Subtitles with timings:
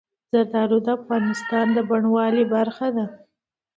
[0.31, 3.05] زردالو د افغانستان د بڼوالۍ برخه ده.